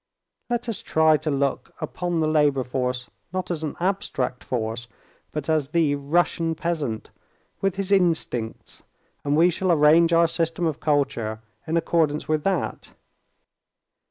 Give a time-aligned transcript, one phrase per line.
[0.49, 4.87] Let us try to look upon the labor force not as an abstract force,
[5.31, 7.11] but as the Russian peasant
[7.61, 8.81] with his instincts,
[9.23, 12.89] and we shall arrange our system of culture in accordance with that.